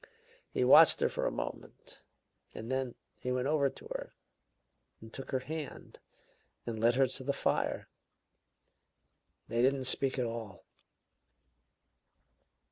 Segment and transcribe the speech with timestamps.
[0.51, 2.01] He watched her for a moment,
[2.55, 4.15] and then he went over to her,
[4.99, 5.99] and took her hand,
[6.65, 7.87] and led her to the fire.
[9.47, 10.65] They didn't speak at all."